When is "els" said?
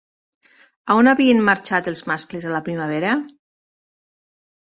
1.91-2.01